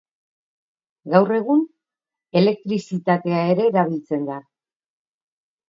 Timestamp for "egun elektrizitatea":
1.39-3.45